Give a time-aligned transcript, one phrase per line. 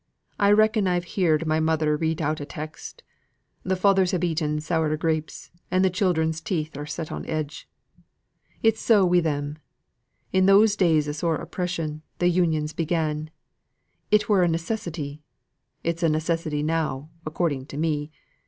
[0.39, 3.03] I reckon I've heerd my mother read out a text,
[3.61, 7.69] 'The fathers have eaten sour grapes, and th' chidren's teeth are set on edge.'
[8.63, 9.59] Its so wi' them.
[10.33, 13.29] In those days of sore oppression th' Unions began;
[14.09, 15.21] it were a necessity.
[15.83, 18.09] It's a necessity now, according to me.